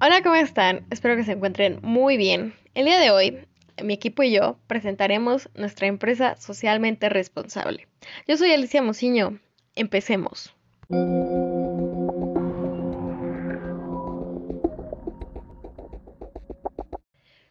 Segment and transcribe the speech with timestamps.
[0.00, 0.84] Hola, ¿cómo están?
[0.90, 2.54] Espero que se encuentren muy bien.
[2.74, 3.46] El día de hoy,
[3.82, 7.86] mi equipo y yo presentaremos nuestra empresa socialmente responsable.
[8.26, 9.38] Yo soy Alicia Mociño.
[9.76, 10.54] Empecemos.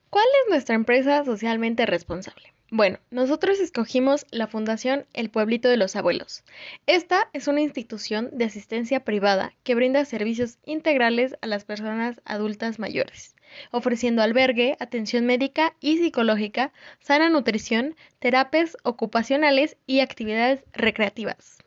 [0.09, 2.53] ¿Cuál es nuestra empresa socialmente responsable?
[2.73, 6.45] Bueno, nosotros escogimos la Fundación El Pueblito de los Abuelos.
[6.87, 12.79] Esta es una institución de asistencia privada que brinda servicios integrales a las personas adultas
[12.79, 13.35] mayores,
[13.71, 21.57] ofreciendo albergue, atención médica y psicológica, sana nutrición, terapias ocupacionales y actividades recreativas.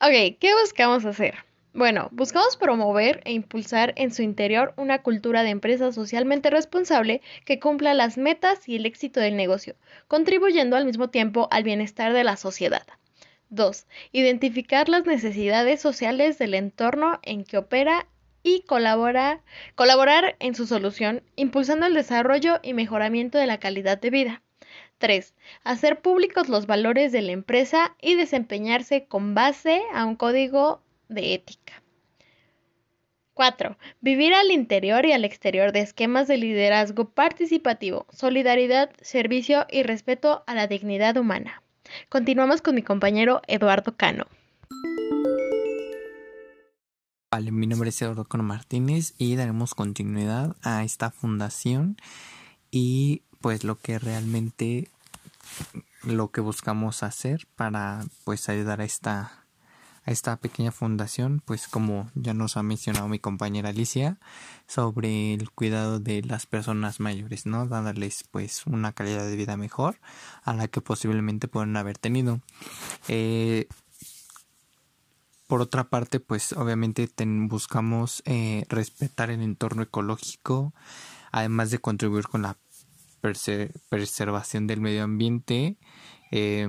[0.00, 1.34] Ok, ¿qué buscamos hacer?
[1.74, 7.58] Bueno, buscamos promover e impulsar en su interior una cultura de empresa socialmente responsable que
[7.58, 9.74] cumpla las metas y el éxito del negocio,
[10.06, 12.86] contribuyendo al mismo tiempo al bienestar de la sociedad.
[13.48, 13.86] 2.
[14.12, 18.06] Identificar las necesidades sociales del entorno en que opera
[18.42, 19.40] y colaborar
[20.40, 24.42] en su solución, impulsando el desarrollo y mejoramiento de la calidad de vida.
[24.98, 25.34] 3.
[25.64, 30.81] Hacer públicos los valores de la empresa y desempeñarse con base a un código
[31.12, 31.82] de ética.
[33.34, 33.78] 4.
[34.00, 40.44] Vivir al interior y al exterior de esquemas de liderazgo participativo, solidaridad, servicio y respeto
[40.46, 41.62] a la dignidad humana.
[42.08, 44.26] Continuamos con mi compañero Eduardo Cano.
[47.30, 51.96] Vale, mi nombre es Eduardo Cano Martínez y daremos continuidad a esta fundación
[52.70, 54.88] y pues lo que realmente
[56.04, 59.41] lo que buscamos hacer para pues ayudar a esta
[60.04, 64.18] a esta pequeña fundación, pues como ya nos ha mencionado mi compañera Alicia,
[64.66, 67.66] sobre el cuidado de las personas mayores, ¿no?
[67.66, 69.98] Dándoles pues una calidad de vida mejor
[70.42, 72.40] a la que posiblemente pueden haber tenido.
[73.08, 73.68] Eh,
[75.46, 80.72] por otra parte, pues obviamente buscamos eh, respetar el entorno ecológico,
[81.30, 82.56] además de contribuir con la
[83.20, 85.76] preservación del medio ambiente.
[86.30, 86.66] Eh,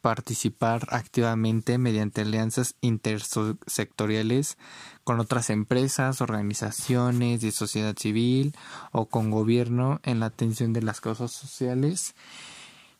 [0.00, 4.56] participar activamente mediante alianzas intersectoriales
[5.04, 8.54] con otras empresas, organizaciones de sociedad civil
[8.92, 12.14] o con gobierno en la atención de las causas sociales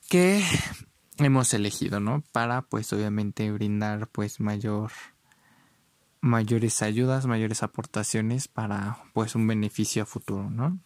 [0.08, 0.42] que
[1.18, 2.22] hemos elegido, ¿no?
[2.32, 4.92] Para pues obviamente brindar pues mayor
[6.20, 10.78] mayores ayudas, mayores aportaciones para pues un beneficio a futuro, ¿no?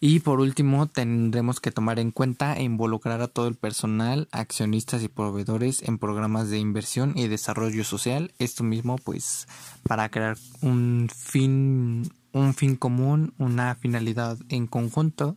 [0.00, 5.02] Y por último, tendremos que tomar en cuenta e involucrar a todo el personal, accionistas
[5.02, 8.32] y proveedores en programas de inversión y desarrollo social.
[8.38, 9.48] Esto mismo, pues,
[9.82, 15.36] para crear un fin, un fin común, una finalidad en conjunto,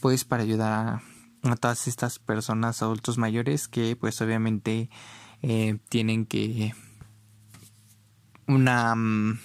[0.00, 1.00] pues, para ayudar
[1.44, 4.90] a, todas estas personas adultos mayores que, pues, obviamente
[5.42, 6.74] eh, tienen que
[8.48, 9.38] una mm,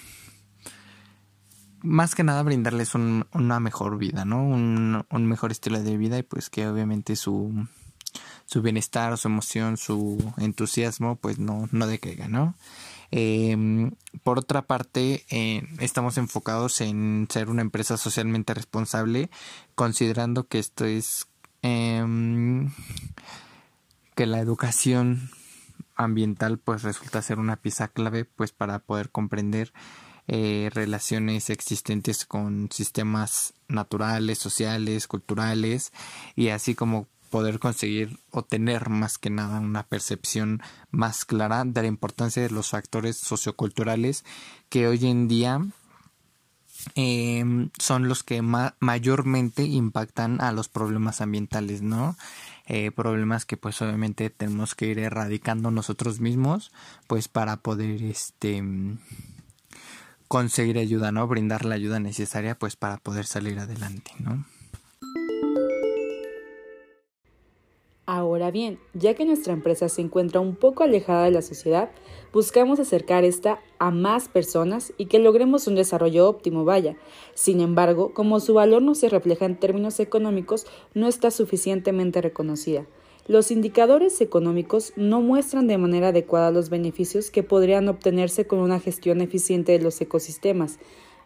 [1.87, 4.43] más que nada brindarles una mejor vida, ¿no?
[4.43, 7.67] Un, mejor estilo de vida y pues que obviamente su,
[8.45, 12.55] su bienestar, su emoción, su entusiasmo pues no, no decaiga, ¿no?
[13.09, 13.91] Em,
[14.23, 19.29] por otra parte, eh, estamos enfocados en ser una empresa socialmente responsable,
[19.75, 21.27] considerando que esto es
[21.61, 22.71] em,
[24.15, 25.29] que la educación
[25.95, 29.73] ambiental pues resulta ser una pieza clave pues para poder comprender
[30.27, 35.93] eh, relaciones existentes con sistemas naturales, sociales, culturales
[36.35, 40.61] y así como poder conseguir o tener más que nada una percepción
[40.91, 44.25] más clara de la importancia de los factores socioculturales
[44.69, 45.65] que hoy en día
[46.95, 52.17] em, son los que mayormente impactan a los problemas ambientales, ¿no?
[52.65, 56.73] Eh, problemas que pues obviamente tenemos que ir erradicando nosotros mismos
[57.07, 58.61] pues para poder este
[60.27, 61.27] conseguir ayuda, ¿no?
[61.27, 64.45] Brindar la ayuda necesaria pues para poder salir adelante, ¿no?
[68.09, 71.91] Ahora bien, ya que nuestra empresa se encuentra un poco alejada de la sociedad,
[72.31, 76.95] buscamos acercar esta a más personas y que logremos un desarrollo óptimo, vaya.
[77.33, 82.85] Sin embargo, como su valor no se refleja en términos económicos, no está suficientemente reconocida.
[83.27, 88.79] Los indicadores económicos no muestran de manera adecuada los beneficios que podrían obtenerse con una
[88.79, 90.79] gestión eficiente de los ecosistemas.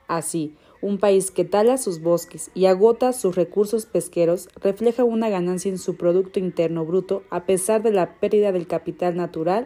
[0.07, 5.69] Así, un país que tala sus bosques y agota sus recursos pesqueros refleja una ganancia
[5.69, 9.65] en su Producto Interno Bruto a pesar de la pérdida del capital natural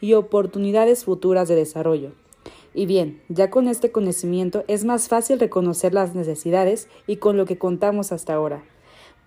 [0.00, 2.12] y oportunidades futuras de desarrollo.
[2.72, 7.44] Y bien, ya con este conocimiento es más fácil reconocer las necesidades y con lo
[7.44, 8.64] que contamos hasta ahora.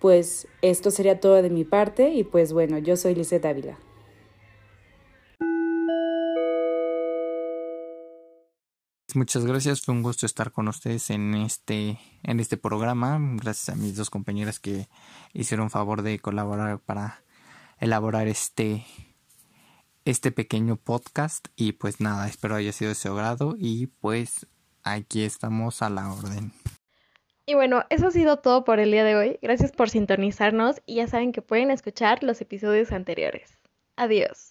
[0.00, 3.78] Pues esto sería todo de mi parte y pues bueno, yo soy Lizeth Ávila.
[9.14, 13.18] Muchas gracias, fue un gusto estar con ustedes en este, en este programa.
[13.36, 14.88] Gracias a mis dos compañeras que
[15.32, 17.24] hicieron favor de colaborar para
[17.78, 18.86] elaborar este,
[20.04, 21.48] este pequeño podcast.
[21.56, 24.46] Y pues nada, espero haya sido de su agrado y pues
[24.82, 26.52] aquí estamos a la orden.
[27.50, 29.38] Y bueno, eso ha sido todo por el día de hoy.
[29.42, 33.58] Gracias por sintonizarnos y ya saben que pueden escuchar los episodios anteriores.
[33.96, 34.50] Adiós.